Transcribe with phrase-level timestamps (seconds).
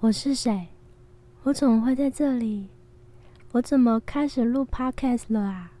[0.00, 0.68] 我是谁？
[1.42, 2.68] 我怎么会在这里？
[3.52, 5.72] 我怎么开始录 podcast 了啊？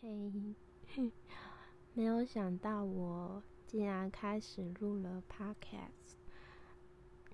[0.00, 0.32] 嘿，
[1.94, 6.21] 没有想到我竟然开始录了 podcast。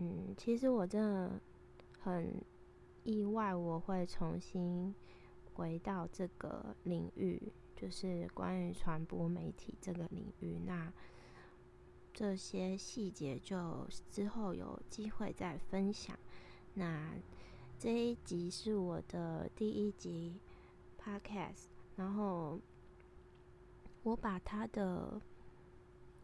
[0.00, 1.40] 嗯，其实我真的
[1.98, 2.40] 很
[3.02, 4.94] 意外，我会重新
[5.54, 10.60] 回到这个领域，就是关于传播媒体这个领域。
[10.64, 10.92] 那
[12.14, 16.16] 这些细节就之后有机会再分享。
[16.74, 17.12] 那
[17.76, 20.38] 这一集是我的第一集
[20.96, 21.64] podcast，
[21.96, 22.60] 然后
[24.04, 25.20] 我把它的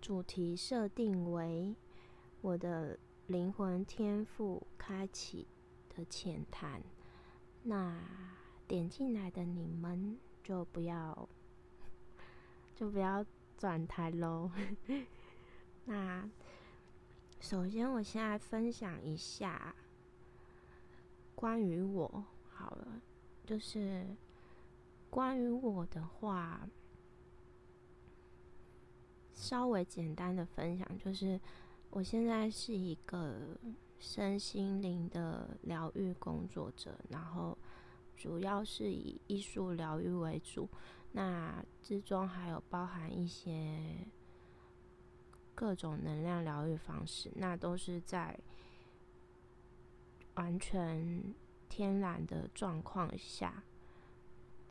[0.00, 1.74] 主题设定为
[2.40, 2.96] 我的。
[3.26, 5.46] 灵魂天赋开启
[5.88, 6.82] 的浅谈，
[7.62, 7.98] 那
[8.68, 11.26] 点进来的你们就不要
[12.76, 13.24] 就不要
[13.56, 14.50] 转台喽。
[15.86, 16.28] 那
[17.40, 19.74] 首先，我现在分享一下
[21.34, 23.00] 关于我好了，
[23.46, 24.06] 就是
[25.08, 26.68] 关于我的话，
[29.32, 31.40] 稍微简单的分享就是。
[31.94, 33.56] 我现在是一个
[34.00, 37.56] 身心灵的疗愈工作者，然后
[38.16, 40.68] 主要是以艺术疗愈为主，
[41.12, 43.96] 那之中还有包含一些
[45.54, 48.36] 各种能量疗愈方式，那都是在
[50.34, 51.32] 完全
[51.68, 53.62] 天然的状况下，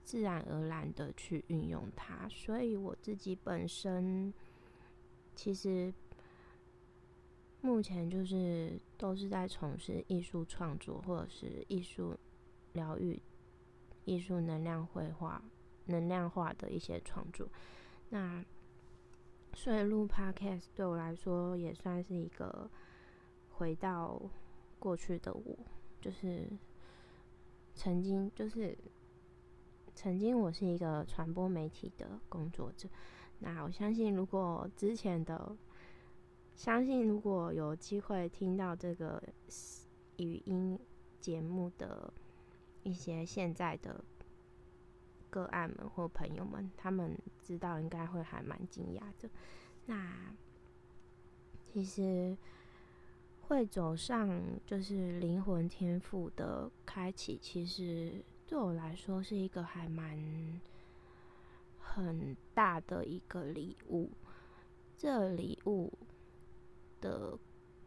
[0.04, 4.34] 自然而然的去运用它，所以我自己本身
[5.34, 5.94] 其实。
[7.66, 12.14] 目前就是都是在从事艺术创作，或者是艺术
[12.74, 13.22] 疗愈、
[14.04, 15.42] 艺术能量绘画、
[15.86, 17.48] 能量化的一些创作。
[18.10, 18.44] 那
[19.54, 22.70] 所以录 Podcast 对我来说也算是一个
[23.52, 24.22] 回到
[24.78, 25.58] 过去的我，
[26.02, 26.46] 就是
[27.74, 28.78] 曾经就是
[29.96, 32.90] 曾经我是一个传播媒体的工作者。
[33.40, 35.56] 那我相信，如果之前的
[36.56, 39.22] 相信如果有机会听到这个
[40.18, 40.80] 语音
[41.20, 42.14] 节目的
[42.84, 44.04] 一些现在的
[45.30, 49.30] 个案们或朋友们，他们知道应该会还蛮惊讶的。
[49.88, 50.34] 那
[51.64, 52.38] 其实
[53.42, 60.62] 会走上就是灵魂天赋的开启，其实对我来说是一个还蛮
[61.80, 64.12] 很大的一个礼物。
[64.96, 65.92] 这礼物。
[67.04, 67.38] 的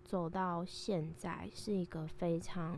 [0.05, 2.77] 走到现在是一个非常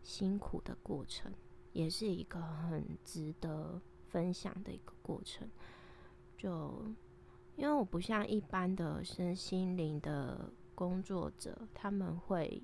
[0.00, 1.34] 辛苦的过程，
[1.72, 5.50] 也是一个很值得分享的一个过程。
[6.38, 6.86] 就
[7.56, 12.62] 因为我不像一般的身心灵的工作者，他们会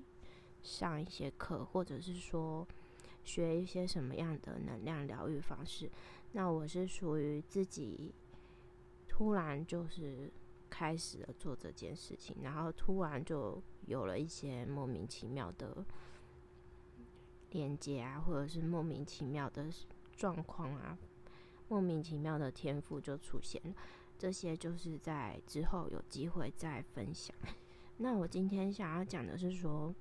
[0.63, 2.65] 上一些课，或者是说
[3.25, 5.91] 学一些什么样的能量疗愈方式。
[6.31, 8.15] 那我是属于自己
[9.07, 10.31] 突然就是。
[10.81, 15.85] 开始了做这件事情，然后突然就有了一些莫名其妙的
[17.51, 19.69] 连接啊，或者是莫名其妙的
[20.15, 20.97] 状况啊，
[21.67, 23.75] 莫名其妙的天赋就出现了。
[24.17, 27.35] 这些就是在之后有机会再分享。
[27.97, 29.93] 那我今天想要讲的是说，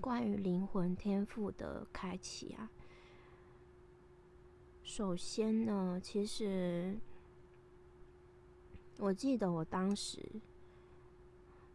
[0.00, 2.68] 关于灵魂天赋的开启啊。
[4.82, 6.98] 首先呢，其实。
[8.98, 10.18] 我记得我当时，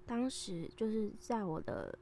[0.07, 1.97] 当时就是在我的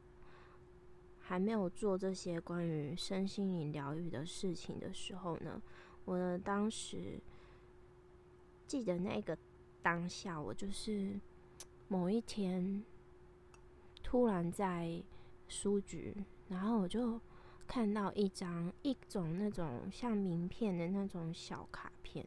[1.20, 5.62] 还没有做这些关于身心灵疗愈的事情的时候呢，
[6.06, 7.20] 我的当时
[8.66, 9.38] 记得那个
[9.82, 11.20] 当下，我就是
[11.90, 12.82] 某一天
[14.02, 15.04] 突然在
[15.50, 16.16] 书局，
[16.48, 17.20] 然后我就
[17.68, 22.26] 看到一张一种那种像名片的那种小卡片，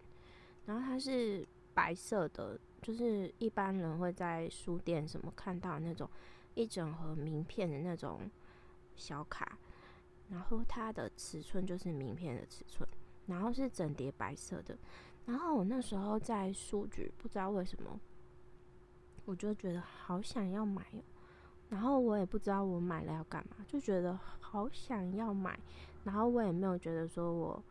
[0.66, 2.60] 然后它是白色的。
[2.82, 6.10] 就是一般人会在书店什么看到那种
[6.54, 8.28] 一整盒名片的那种
[8.96, 9.56] 小卡，
[10.28, 12.86] 然后它的尺寸就是名片的尺寸，
[13.26, 14.76] 然后是整叠白色的。
[15.26, 18.00] 然后我那时候在书局，不知道为什么，
[19.26, 21.02] 我就觉得好想要买哦。
[21.68, 25.56] 然后我也不知道我买了要干嘛，就觉得好想要买。
[26.02, 27.62] 然后我也没有觉得说我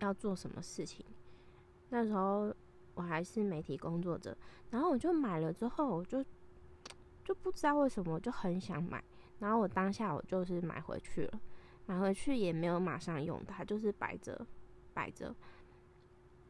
[0.00, 1.02] 要做什么事情。
[1.88, 2.54] 那时候。
[2.94, 4.36] 我还是媒体工作者，
[4.70, 6.24] 然后我就买了之后，我就
[7.24, 9.02] 就不知道为什么就很想买，
[9.38, 11.40] 然后我当下我就是买回去了，
[11.86, 14.46] 买回去也没有马上用它，就是摆着
[14.92, 15.34] 摆着，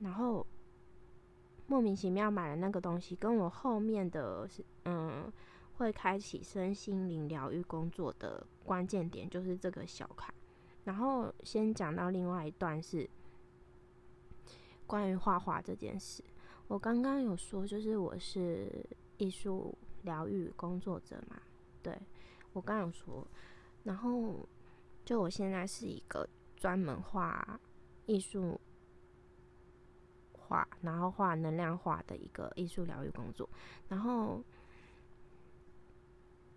[0.00, 0.46] 然后
[1.67, 5.32] 莫名其妙买了那个东西，跟我后面的是嗯
[5.79, 10.32] 会开启身心灵疗愈工作的关键点就是这个小卡。
[10.85, 13.08] 然后先讲到另外一段是
[14.87, 16.23] 关于画画这件事。
[16.69, 18.85] 我刚刚有说，就是我是
[19.19, 21.41] 艺术疗愈工作者嘛，
[21.83, 21.97] 对
[22.53, 23.27] 我刚有说。
[23.83, 24.49] 然后
[25.05, 27.61] 就我现在是一个专门画
[28.07, 28.61] 艺术
[30.33, 33.49] 画，然后画能量画的一个艺术疗愈工作。
[33.89, 34.43] 然后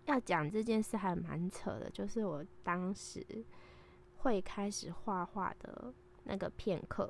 [0.06, 3.24] 要讲这件事还蛮扯的，就是我当时。
[4.20, 5.94] 会开始画画的
[6.24, 7.08] 那个片刻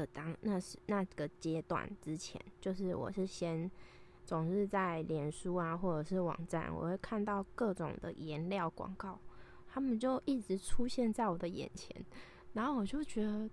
[0.00, 3.70] 的当那是那个阶段之前，就是我是先
[4.24, 9.18] 总是在脸书啊或者是网站，我会看到各种的颜料广告，
[9.66, 11.96] 他们就一直出现在我的眼前，
[12.52, 13.48] 然后我就觉得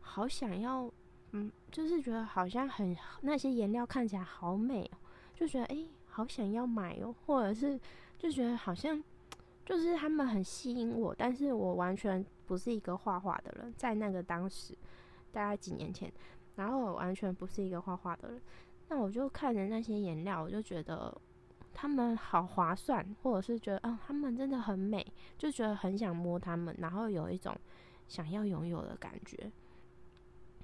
[0.00, 0.90] 好想要，
[1.32, 4.98] 嗯，就是觉得好像很那些颜料看起来好美哦，
[5.34, 7.80] 就觉得哎，好想要买哦，或者是
[8.18, 9.02] 就觉得好像。
[9.64, 14.72] 就是他们很吸引我，但是我完全不是一个画画的人，在那个当时，
[15.36, 16.10] 大概几年前，
[16.54, 18.40] 然后我完全不是一个画画的人，
[18.88, 21.14] 那我就看着那些颜料，我就觉得
[21.74, 25.06] 他们好划算，或者是觉得啊，他们真的很美，
[25.36, 27.54] 就觉得很想摸他们，然后有一种
[28.08, 29.52] 想要拥有的感觉，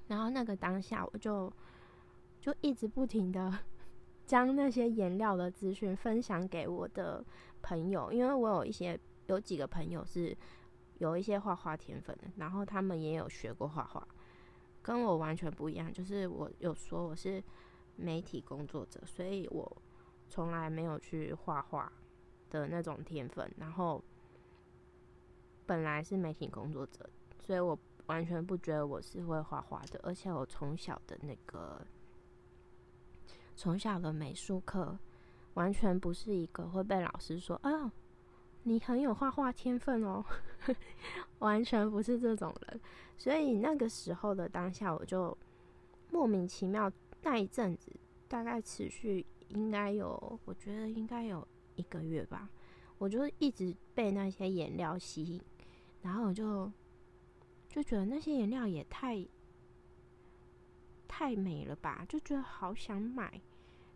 [0.08, 1.52] 然后那个当下，我就
[2.40, 3.52] 就一直不停的
[4.24, 7.24] 将那些颜料的资讯分享给我的。
[7.64, 10.36] 朋友，因为我有一些有几个朋友是
[10.98, 14.04] 有一些画画天分的，然后他们也有学过画画，
[14.82, 15.92] 跟我完全不一样。
[15.92, 17.42] 就是我有说我是
[17.96, 19.82] 媒体工作者，所以我
[20.28, 21.92] 从来没有去画画
[22.50, 23.50] 的那种天分。
[23.56, 24.02] 然后
[25.64, 27.08] 本来是媒体工作者，
[27.38, 30.00] 所以我完全不觉得我是会画画的。
[30.02, 31.80] 而且我从小的那个
[33.54, 34.98] 从小的美术课。
[35.54, 37.92] 完全不是一个会被老师说啊，
[38.64, 40.24] 你很有画画天分哦，
[41.40, 42.80] 完全不是这种人。
[43.16, 45.36] 所以那个时候的当下，我就
[46.10, 46.90] 莫名其妙
[47.22, 47.90] 那一阵子，
[48.28, 52.48] 大概持续应该有，我觉得应该有一个月吧，
[52.98, 55.42] 我就一直被那些颜料吸引，
[56.00, 56.70] 然后我就
[57.68, 59.26] 就觉得那些颜料也太
[61.08, 63.40] 太美了吧，就觉得好想买，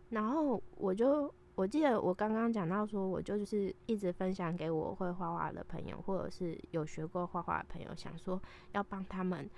[0.09, 1.33] 然后我就。
[1.57, 8.39] 我记得我刚刚讲到说，我就是一直分享给我会画画的朋友，或者是有学过画画的朋友，想说
[8.73, 9.49] 要帮他们，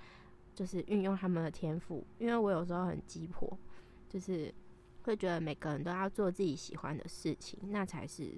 [0.54, 2.02] 就是运用他们的天赋。
[2.18, 3.54] 因为我有时候很急迫，
[4.08, 4.50] 就是
[5.02, 8.32] 会觉得每个人都要做自己喜欢的事情，那才是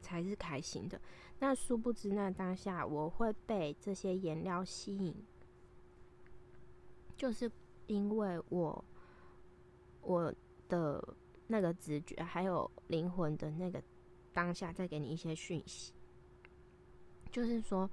[0.00, 0.98] 才是开心的。
[1.40, 5.14] 那殊不知，那当下我会被这些颜料吸引，
[7.18, 7.52] 就是
[7.86, 8.82] 因为我
[10.00, 10.34] 我
[10.70, 11.06] 的。
[11.46, 13.82] 那个直觉，还有灵魂的那个
[14.32, 15.92] 当下，再给你一些讯息，
[17.30, 17.88] 就是说，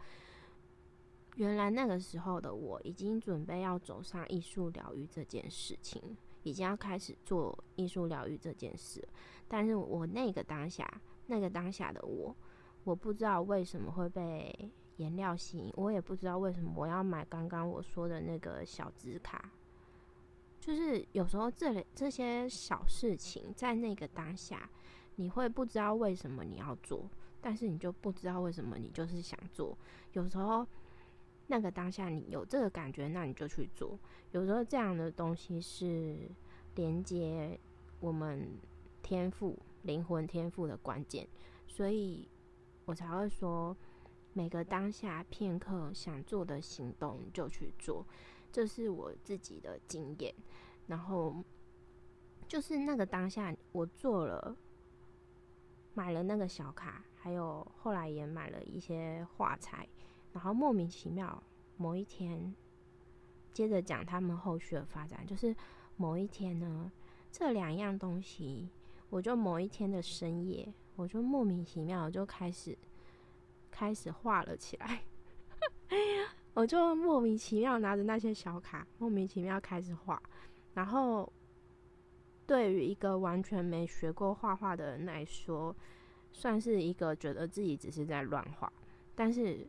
[1.36, 6.02] 原来那个时候的我已经准备要走上艺术疗愈这件事情，
[6.44, 9.06] 已经要开始做艺术疗愈这件事。
[9.48, 12.36] 但是我那个当下，那个当下的我，
[12.84, 19.52] 我不知道为什么会被颜料吸引，我也不知道为什么我要买刚刚我说的那个小纸卡。
[20.62, 24.70] 就是有时候这类这些小事情，在那个当下，
[25.16, 27.10] 你会不知道为什么你要做，
[27.42, 29.76] 但是你就不知道为什么你就是想做。
[30.14, 30.66] 有时候
[31.48, 34.00] 那个当下你有这个感觉，那你就去做。
[34.32, 36.30] 有时候这样的东西是
[36.76, 37.60] 连接
[38.00, 38.48] 我们
[39.02, 41.28] 天赋、灵魂天赋的关键，
[41.68, 42.30] 所以
[42.86, 43.76] 我才会说，
[44.34, 48.06] 每个当下片刻想做的行动就去做。
[48.52, 50.34] 这是我自己的经验，
[50.88, 51.44] 然后
[52.48, 54.56] 就是那个当下，我做了
[55.94, 59.88] 买了那个小卡，还有后来也买了一些画材，
[60.34, 61.42] 然后莫名其妙
[61.78, 62.54] 某一天，
[63.54, 65.56] 接着讲他们后续的发展，就是
[65.96, 66.92] 某一天呢，
[67.32, 68.70] 这两样东西，
[69.10, 72.78] 我就某一天的深夜，我就莫名其妙就开始
[73.70, 75.04] 开始画了起来。
[76.54, 80.22] 我就莫名其妙拿着那些小卡，莫名其妙开始画。
[80.74, 81.32] 然后，
[82.46, 85.76] 对于一个完全没学过画画的人来说，
[86.32, 88.72] 算是一个觉得自己只是在乱画。
[89.16, 89.68] 但是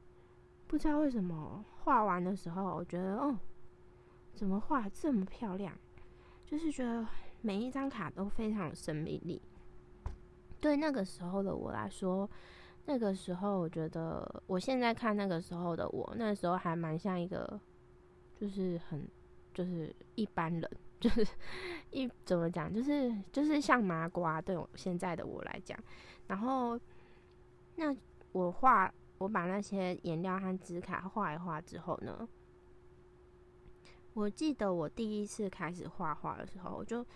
[0.67, 3.39] 不知道为什么画完的时候，我觉得哦，
[4.35, 5.77] 怎么画这么漂亮？
[6.45, 7.07] 就是觉得
[7.41, 9.41] 每一张卡都非常有生命力。
[10.61, 12.29] 对那个时候的我来说，
[12.85, 17.61] 那个时候我觉得，我现在看那个时候的我，那时候还蛮像一个，
[18.37, 19.07] 就是很，
[19.55, 21.27] 就是一般人，就是
[21.93, 25.79] 一怎么讲，就是就是像麻瓜，对我现在的我来讲。
[26.27, 26.79] 然后，
[27.77, 27.95] 那
[28.33, 32.29] 我画，我把那些颜料和纸卡画一画之后呢？
[34.15, 37.07] 我记得我第一次开始画画的时候，我就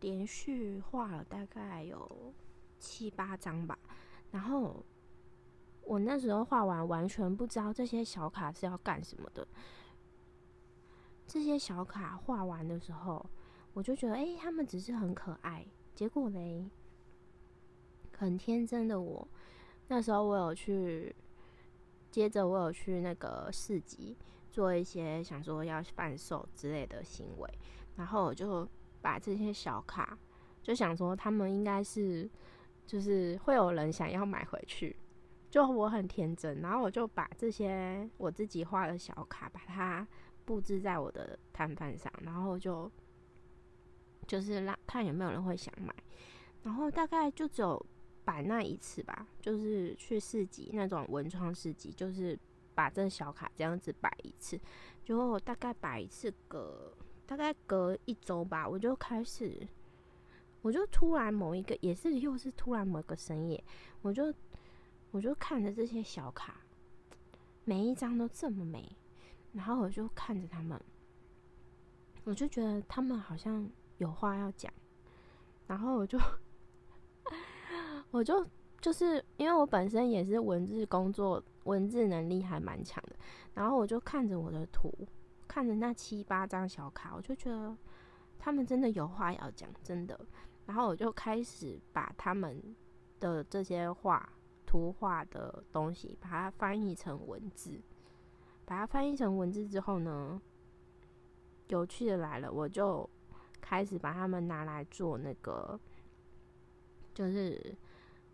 [0.00, 2.34] 连续画了大概有
[2.78, 3.78] 七八张吧。
[4.36, 4.84] 然后
[5.82, 9.48] 我那时候画完，完全不知道这些小卡是要干什么的。
[11.26, 13.24] 这些小卡画完的时候，
[13.72, 15.66] 我就觉得，哎，他们只是很可爱。
[15.94, 16.68] 结果嘞，
[18.18, 19.26] 很天真的我，
[19.88, 21.16] 那时候我有去，
[22.10, 24.18] 接着我有去那个市集。
[24.50, 27.58] 做一些想说要贩售之类的行为，
[27.94, 28.68] 然后我就
[29.00, 30.18] 把这些小卡，
[30.62, 32.28] 就想说他们应该是，
[32.86, 34.96] 就是会有人想要买回去，
[35.50, 40.06] 就我很天真，然后我就把这些我自己画的小卡，把它
[40.44, 42.90] 布置在我的摊贩上，然后就
[44.26, 45.94] 就是让看有没有人会想买，
[46.62, 47.84] 然后大概就只有
[48.24, 52.38] 摆那一次吧，就是去市集那种文创市集，就是。
[52.76, 54.60] 把这小卡这样子摆一次，
[55.02, 56.92] 结果我大概摆一次隔
[57.24, 59.66] 大概隔一周吧，我就开始，
[60.62, 63.62] 我就突然某一个也是又是突然某个深夜，
[64.02, 64.32] 我就
[65.10, 66.60] 我就看着这些小卡，
[67.64, 68.96] 每一张都这么美，
[69.52, 70.80] 然后我就看着他们，
[72.24, 74.72] 我就觉得他们好像有话要讲，
[75.66, 76.18] 然后我就
[78.10, 78.46] 我就
[78.80, 81.42] 就是因为我本身也是文字工作。
[81.66, 83.16] 文字能力还蛮强的，
[83.52, 84.88] 然后我就看着我的图，
[85.48, 87.76] 看着那七八张小卡，我就觉得
[88.38, 90.18] 他们真的有话要讲，真的。
[90.66, 92.60] 然后我就开始把他们
[93.20, 94.28] 的这些画、
[94.66, 97.80] 图画的东西，把它翻译成文字。
[98.64, 100.42] 把它翻译成文字之后呢，
[101.68, 103.08] 有趣的来了，我就
[103.60, 105.78] 开始把他们拿来做那个，
[107.14, 107.76] 就是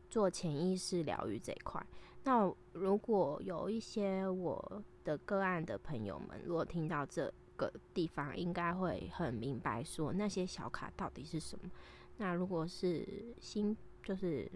[0.09, 1.87] 做潜意识疗愈这一块。
[2.25, 11.71] 那如果有一些我的个案的朋友们，如果听到这个地方，应该会很明白说那些小卡到底是什么。
[12.17, 14.51] 那如果是新，就是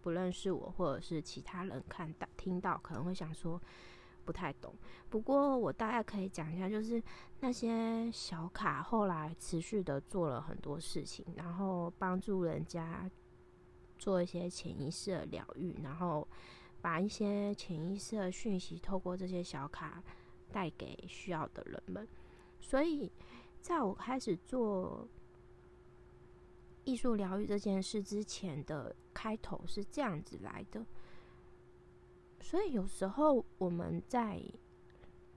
[0.00, 3.60] 不认识我或者是其他人看到听到，可能会想说
[4.24, 4.74] 不太懂。
[5.08, 7.02] 不过我大概可以讲一下，就是
[7.40, 13.10] 那些小卡后来持续的做了很多事情，然后帮助人家
[13.98, 16.26] 做一些潜意识的疗愈，然后。
[16.82, 20.02] 把一些潜意识的讯息透过这些小卡
[20.50, 22.08] 带给需要的人们，
[22.60, 23.10] 所以
[23.60, 25.08] 在我开始做
[26.84, 30.84] 艺术疗愈这件事之前的开头是这样子来的。
[32.40, 34.42] 所以有时候我们在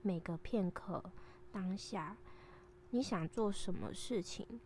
[0.02, 1.02] 每个片刻
[1.50, 2.16] 当下，
[2.90, 4.60] 你想做什么事情，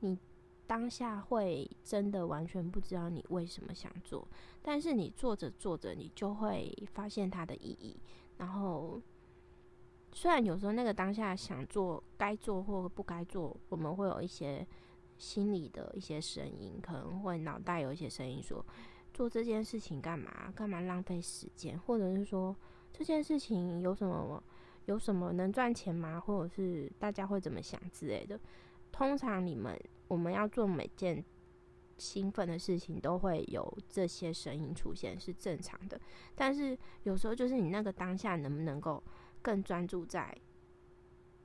[0.00, 0.18] 你。
[0.66, 4.26] 当下会真的完全不知道你为什么想做，
[4.62, 8.00] 但是你做着做着，你就会发现它的意义。
[8.38, 8.98] 然后，
[10.14, 14.66] 虽然有时候那个当下想做该做或不该做，我们会有一些
[15.18, 18.64] 心里的一些声音，可能会脑袋有一些声音说：
[19.12, 20.50] 做这件事情干嘛？
[20.54, 21.78] 干嘛浪费时间？
[21.78, 22.56] 或者是说
[22.92, 24.42] 这件事情有什么
[24.86, 26.18] 有什么能赚钱吗？
[26.18, 28.40] 或者是大家会怎么想之类的？
[28.90, 29.78] 通常你们。
[30.06, 31.24] 我们要做每件
[31.96, 35.98] 兴奋的事情，都会有这些声音出现，是正常的。
[36.34, 39.02] 但是有时候，就是你那个当下能不能够
[39.44, 40.34] 更专注在，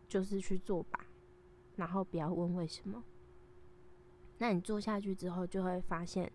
[0.07, 1.05] 就是去做吧，
[1.75, 3.03] 然后不要问为什么。
[4.37, 6.31] 那你做下去之后，就会发现，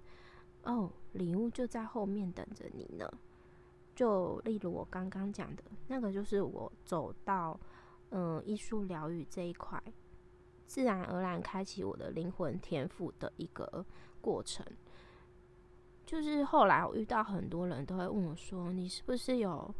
[0.65, 3.11] 哦，礼物就在后面等着你呢。
[3.95, 7.59] 就例如我刚刚讲的那个，就是我走到
[8.11, 9.83] 嗯艺术疗愈这一块。
[10.67, 13.87] 自然而然开启我的灵魂天赋的一个
[14.21, 14.67] 过程，
[16.05, 19.73] 就是后来我遇到很多人都会问我说：“你是不是有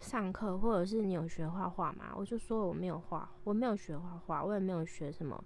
[0.00, 5.42] 上课，或者是你有学画画吗？”我就说我没有画，我没有学画画，我也没有学什么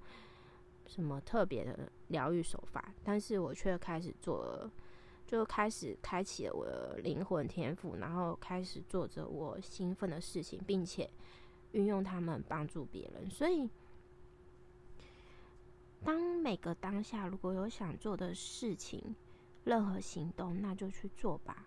[0.87, 4.71] 什么特别的疗愈手法，但是我却开始做，
[5.27, 11.11] 就开始开启了我的灵魂天赋，然后开始做着我兴奋的事情，并且
[11.73, 13.69] 运用他们帮助别人，所以。
[16.07, 19.17] 当每个当下，如果有想做的事情，
[19.65, 21.67] 任何行动，那就去做吧。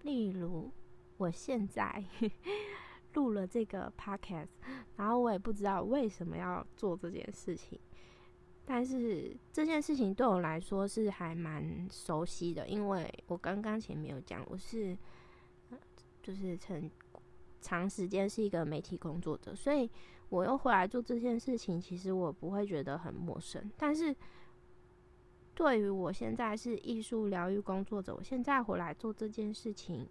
[0.00, 0.70] 例如，
[1.16, 2.04] 我现在
[3.14, 4.50] 录了这个 podcast，
[4.96, 7.80] 然后我也不知道为什么要做这件事情，
[8.64, 14.96] 但是这件事情对我来说是还蛮熟悉的，因为我刚刚前面有讲，我是
[16.22, 16.90] 就是成
[17.60, 19.90] 长时间是一个媒体工作者，所以
[20.28, 23.70] 我又回来做这件事情，其实我不会觉得很陌生。
[23.78, 24.14] 但是
[25.54, 30.06] 对于我现在是艺术疗愈工作者，我现在回来做这件事情，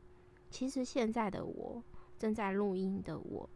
[0.55, 1.83] 其实现在的我
[2.17, 3.49] 正在录音的我，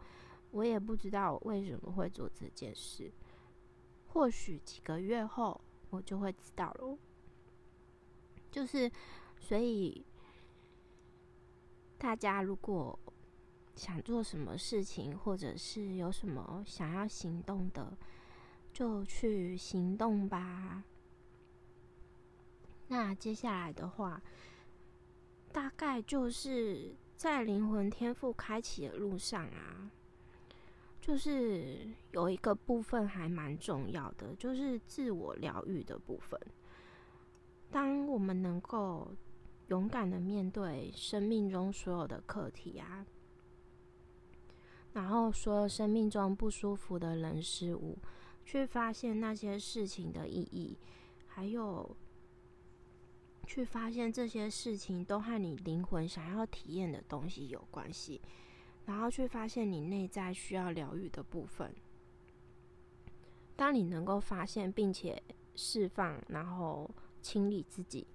[0.52, 3.10] 我也不知道为什么会做这件事。
[4.08, 6.98] 或许几个月后，我就会知道了。
[8.52, 8.92] 就是，
[9.40, 10.06] 所以
[11.98, 13.00] 大家如果
[13.76, 17.98] 想做什么事情，或者是有什么想要行动的，
[18.74, 20.84] 就去行动吧。
[22.90, 24.22] 那接下来的话，
[25.52, 29.90] 大概就是在灵魂天赋开启的路上啊，
[31.02, 36.40] 就是有一个部分还蛮重要的，就是自我疗愈的部分。
[37.72, 39.12] 当我们能够
[39.68, 43.06] 勇敢的面对生命中所有的课题啊，
[44.94, 47.98] 然后所有生命中不舒服的人事物，
[48.46, 50.78] 去发现那些事情的意义，
[51.28, 51.98] 还有。
[53.50, 58.22] 去发现这些事情都和你灵魂想要体验的东西有关系，
[58.86, 61.74] 然后去发现你内在需要疗愈的部分。
[63.56, 65.20] 当你能够发现并且
[65.56, 66.88] 释放，然后
[67.24, 68.06] 清理自己，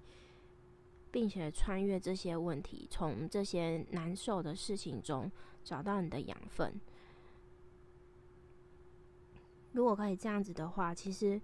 [1.10, 5.28] 并且穿越这些问题，从这些难受的事情中
[5.64, 6.80] 找到你的养分。
[9.72, 11.40] 如果可以这样子的话，其实。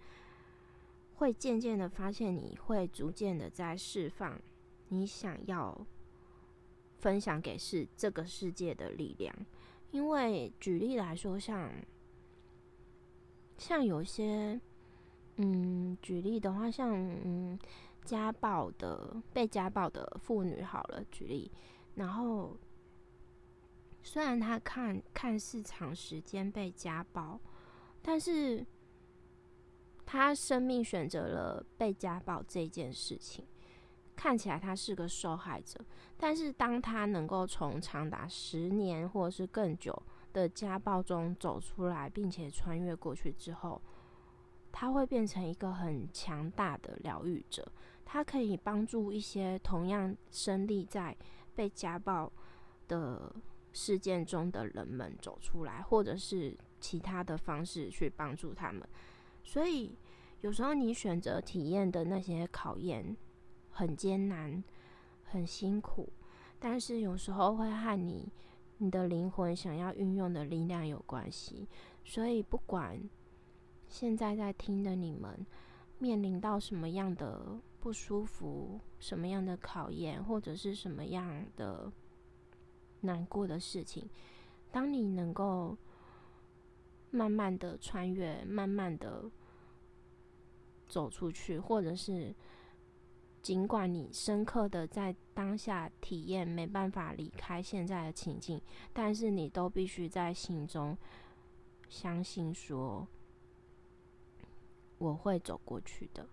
[1.21, 4.41] 会渐渐的发现，你会逐渐的在释放
[4.89, 5.87] 你想要
[6.97, 9.35] 分享给世这个世界的力量。
[9.91, 11.71] 因为举例来说，像
[13.59, 14.59] 像有些，
[15.37, 16.91] 嗯，举例的话，像
[17.23, 17.59] 嗯
[18.03, 21.53] 家暴的被家暴的妇女，好了，举例，
[21.97, 22.57] 然后
[24.03, 27.39] 虽然她看看似长时间被家暴，
[28.01, 28.65] 但是。
[30.13, 33.47] 他生命选择了被家暴这件事情，
[34.17, 35.79] 看起来他是个受害者。
[36.17, 39.97] 但是当他能够从长达十年或者是更久
[40.33, 43.81] 的家暴中走出来，并且穿越过去之后，
[44.73, 47.65] 他会变成一个很强大的疗愈者。
[48.05, 51.17] 他可以帮助一些同样身历在
[51.55, 52.33] 被家暴
[52.89, 53.33] 的
[53.73, 58.83] 事件中的人们走出来，或者是其他的方式去帮助他们。
[59.43, 59.97] 所以，
[60.41, 63.17] 有时候你选择体验的那些考验
[63.71, 64.63] 很艰难、
[65.25, 66.13] 很辛苦，
[66.59, 68.31] 但是有时候会和你、
[68.79, 71.69] 你的灵魂想要运用的力量有关系。
[72.05, 73.01] 所以，不管
[73.89, 75.47] 现在在听的你们
[75.99, 81.91] 面临到什么样的不舒服、什么样的考验，或者是什么样的
[83.01, 84.09] 难过的事情，
[84.71, 85.77] 当你能够
[87.11, 89.31] 慢慢的穿越，慢慢的。
[90.89, 92.35] 走出去，或者是
[93.41, 98.61] 尽管你深刻的在当下体验，没办法离开现在的情境，
[98.93, 100.99] 但是你都必须在心中
[101.89, 103.07] 相信说，
[104.99, 106.27] 我会走过去的。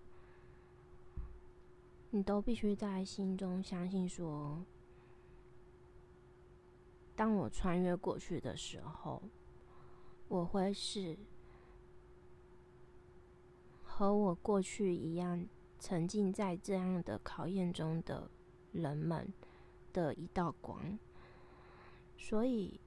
[2.10, 4.60] 你都必须在心中相信说，
[7.14, 9.22] 当我穿越过去的时候，
[10.28, 11.18] 我会是。
[13.82, 15.48] 和我过去一样，
[15.80, 18.30] 沉浸在这样的考验中的
[18.70, 19.32] 人们
[19.92, 20.96] 的一道光。
[22.16, 22.80] 所以，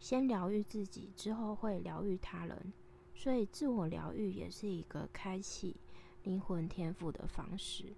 [0.00, 2.72] 先疗愈自己，之后会疗愈他人。
[3.14, 5.76] 所以，自我疗愈也是一个开启
[6.24, 7.94] 灵魂天赋的方式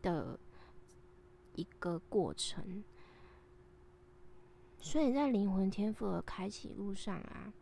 [0.00, 0.38] 的
[1.54, 2.84] 一个过程。
[4.86, 7.52] 所以在灵魂天赋的开启路上啊。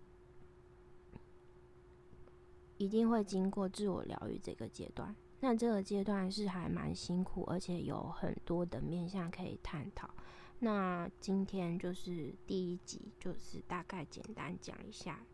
[2.76, 10.10] 一定会经过自我疗愈这个阶段，那这个阶段是还蛮辛苦，而且有很多的面向可以探讨。
[10.58, 15.24] 那今天就是第一集，就是大概简单讲一下。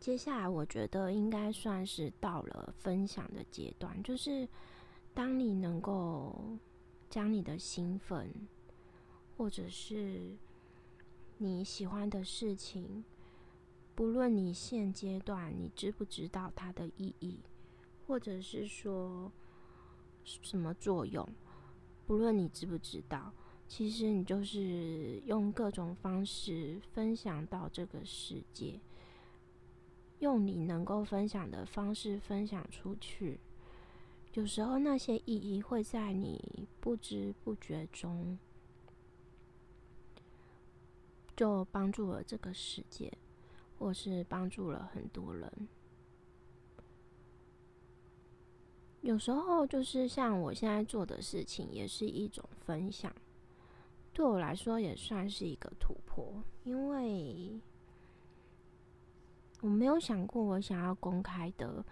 [0.00, 4.48] 接下来我觉得应该算是到了分享的阶段，就是
[5.14, 6.58] 当你能够
[7.08, 8.28] 将你的兴奋，
[9.40, 10.36] 或者是
[11.38, 13.02] 你喜欢的事情。
[13.94, 17.40] 不论你现阶段你知不知道它的意义，
[18.06, 19.32] 或者是说
[20.24, 21.26] 什么作用，
[22.06, 23.32] 不论你知不知道，
[23.66, 28.78] 其实你就是用各种方式分享到这个世界，
[30.18, 33.40] 用你能够分享的方式分享出去。
[34.34, 38.38] 有时候那些意义会在你不知不觉中，
[41.40, 43.10] 就帮助了这个世界，
[43.78, 45.50] 或是帮助了很多人。
[49.00, 53.10] 有时候就是像我现在做的事情，也是一种分享。
[54.12, 56.30] 对我来说，也算是一个突破，
[56.62, 57.58] 因为
[59.62, 61.82] 我没有想过我想要公开的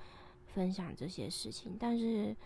[0.44, 1.74] 分享这些事情。
[1.80, 2.37] 但是，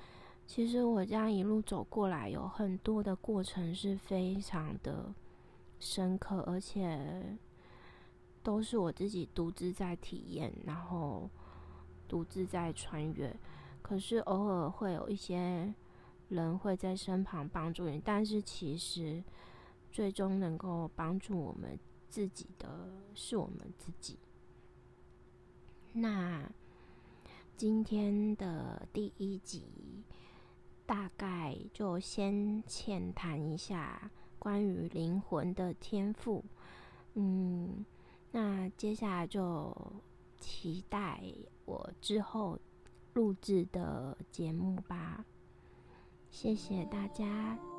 [0.46, 5.12] 其实我这样一路走过来，有很多的过程是非常的
[5.84, 7.36] 深刻，而且
[8.40, 11.28] 都是我自己独自在体验，然后
[12.06, 13.36] 独自在穿越。
[13.82, 15.74] 可是偶尔会有一些
[16.28, 19.22] 人会在身旁帮助你，但是其实
[19.90, 21.76] 最终能够帮助我们
[22.08, 24.20] 自己的是我们自己。
[25.92, 26.48] 那
[27.56, 30.04] 今天的第一集
[30.86, 34.10] 大概就先浅谈一下
[34.42, 36.44] 关于灵魂的天赋，
[37.14, 37.84] 嗯，
[38.32, 39.72] 那接下来就
[40.40, 41.22] 期待
[41.64, 42.58] 我之后。
[43.14, 45.22] 录制的节目吧，
[46.30, 47.71] 谢谢大家。